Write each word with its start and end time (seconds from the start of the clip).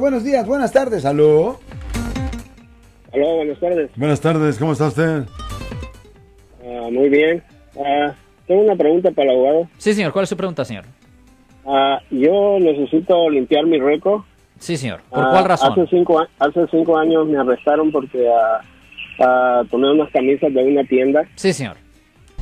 Buenos 0.00 0.22
días, 0.22 0.46
buenas 0.46 0.72
tardes, 0.72 1.04
aló. 1.04 1.58
Aló, 3.12 3.34
buenas 3.34 3.58
tardes. 3.58 3.90
Buenas 3.96 4.20
tardes, 4.20 4.56
¿cómo 4.56 4.70
está 4.70 4.86
usted? 4.86 5.24
Ah, 6.64 6.88
muy 6.88 7.08
bien. 7.08 7.42
Ah, 7.84 8.14
tengo 8.46 8.62
una 8.62 8.76
pregunta 8.76 9.10
para 9.10 9.32
el 9.32 9.36
abogado. 9.36 9.68
Sí, 9.76 9.94
señor. 9.94 10.12
¿Cuál 10.12 10.22
es 10.22 10.28
su 10.28 10.36
pregunta, 10.36 10.64
señor? 10.64 10.84
Ah, 11.66 12.00
yo 12.12 12.60
necesito 12.60 13.28
limpiar 13.28 13.66
mi 13.66 13.80
récord. 13.80 14.22
Sí, 14.60 14.76
señor. 14.76 15.00
¿Por 15.10 15.30
cuál 15.30 15.44
razón? 15.44 15.72
Hace 15.72 15.88
cinco, 15.88 16.24
hace 16.38 16.66
cinco 16.70 16.96
años 16.96 17.26
me 17.26 17.36
arrestaron 17.36 17.90
porque 17.90 18.24
tomé 19.68 19.90
unas 19.90 20.12
camisas 20.12 20.54
de 20.54 20.62
una 20.62 20.84
tienda. 20.84 21.24
Sí, 21.34 21.52
señor. 21.52 21.76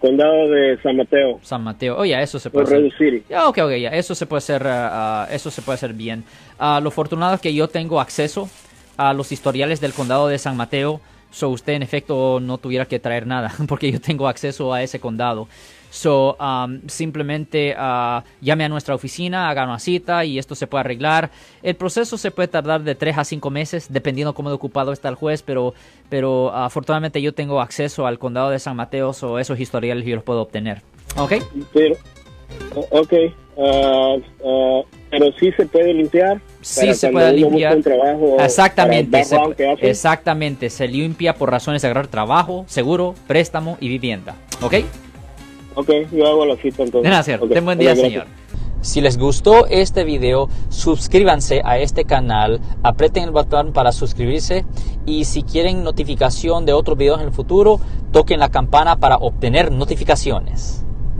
Condado 0.00 0.48
de 0.48 0.76
San 0.82 0.96
Mateo, 0.96 1.38
San 1.42 1.62
Mateo. 1.62 1.96
Oye, 1.96 2.20
eso 2.20 2.38
se 2.38 2.50
puede 2.50 2.64
hacer. 2.64 2.82
Red 2.82 2.90
City. 2.98 3.22
Ya, 3.28 3.48
ok, 3.48 3.58
ok, 3.58 3.72
ya. 3.76 3.90
Eso 3.90 4.14
se 4.14 4.26
puede 4.26 4.38
hacer, 4.38 4.66
ah, 4.66 5.22
ah, 5.22 5.28
eso 5.30 5.50
se 5.50 5.62
puede 5.62 5.76
hacer 5.76 5.92
bien. 5.94 6.24
Ah, 6.58 6.80
lo 6.82 6.88
afortunado 6.88 7.34
es 7.34 7.40
que 7.40 7.54
yo 7.54 7.68
tengo 7.68 8.00
acceso 8.00 8.48
a 8.96 9.12
los 9.12 9.30
historiales 9.30 9.80
del 9.80 9.92
condado 9.92 10.26
de 10.26 10.38
San 10.38 10.56
Mateo. 10.56 11.00
So 11.32 11.48
usted 11.48 11.72
en 11.72 11.82
efecto 11.82 12.38
no 12.40 12.58
tuviera 12.58 12.84
que 12.84 13.00
traer 13.00 13.26
nada 13.26 13.52
porque 13.68 13.90
yo 13.90 14.00
tengo 14.00 14.28
acceso 14.28 14.72
a 14.72 14.82
ese 14.82 15.00
condado. 15.00 15.48
So 15.92 16.38
um, 16.40 16.80
simplemente 16.88 17.74
ah, 17.76 18.24
llame 18.40 18.64
a 18.64 18.68
nuestra 18.70 18.94
oficina, 18.94 19.50
haga 19.50 19.64
una 19.64 19.78
cita 19.78 20.24
y 20.24 20.38
esto 20.38 20.54
se 20.54 20.66
puede 20.66 20.80
arreglar. 20.80 21.30
El 21.62 21.76
proceso 21.76 22.16
se 22.16 22.30
puede 22.30 22.48
tardar 22.48 22.82
de 22.82 22.94
3 22.94 23.18
a 23.18 23.24
5 23.24 23.50
meses 23.50 23.92
dependiendo 23.92 24.32
cómo 24.32 24.48
de 24.48 24.54
ocupado 24.54 24.92
está 24.92 25.10
el 25.10 25.16
juez, 25.16 25.42
pero, 25.42 25.74
pero 26.08 26.50
ah, 26.50 26.64
afortunadamente 26.64 27.20
yo 27.20 27.34
tengo 27.34 27.60
acceso 27.60 28.06
al 28.06 28.18
condado 28.18 28.48
de 28.48 28.58
San 28.58 28.74
Mateo, 28.74 29.10
o 29.10 29.38
esos 29.38 29.60
historiales 29.60 30.06
yo 30.06 30.14
los 30.14 30.24
puedo 30.24 30.40
obtener. 30.40 30.80
¿Ok? 31.18 31.34
Pero, 31.74 31.96
ok, 32.90 33.12
ah, 33.58 34.16
ah, 34.46 34.80
pero 35.10 35.30
sí 35.38 35.52
se 35.52 35.66
puede 35.66 35.92
limpiar. 35.92 36.40
Sí 36.62 36.94
se 36.94 37.10
busca 37.10 37.30
limpiar. 37.32 37.80
trabajo 37.82 38.36
Exactamente, 38.40 39.24
se, 39.24 39.36
exactamente. 39.80 40.70
Se 40.70 40.88
limpia 40.88 41.34
por 41.34 41.50
razones 41.50 41.82
de 41.82 41.88
agarrar 41.88 42.06
trabajo, 42.06 42.64
seguro, 42.68 43.14
préstamo 43.26 43.76
y 43.80 43.88
vivienda. 43.88 44.36
¿Ok? 44.62 44.74
Ok, 45.74 45.90
yo 46.12 46.26
hago 46.26 46.46
la 46.46 46.56
cita 46.56 46.82
entonces. 46.82 47.02
De 47.02 47.08
nada, 47.10 47.22
señor. 47.22 47.42
Ok, 47.42 47.52
Ten 47.52 47.64
buen 47.64 47.78
día, 47.78 47.90
ok, 47.92 47.98
gracias. 47.98 48.12
señor. 48.12 48.42
Si 48.82 49.00
les 49.00 49.16
gustó 49.16 49.66
este 49.66 50.02
video, 50.02 50.48
suscríbanse 50.68 51.62
a 51.64 51.78
este 51.78 52.04
canal, 52.04 52.60
aprieten 52.82 53.22
el 53.22 53.30
botón 53.30 53.72
para 53.72 53.92
suscribirse 53.92 54.64
y 55.06 55.24
si 55.24 55.44
quieren 55.44 55.84
notificación 55.84 56.66
de 56.66 56.72
otros 56.72 56.98
videos 56.98 57.20
en 57.20 57.26
el 57.28 57.32
futuro, 57.32 57.80
toquen 58.10 58.40
la 58.40 58.50
campana 58.50 58.96
para 58.96 59.16
obtener 59.18 59.70
notificaciones. 59.70 60.84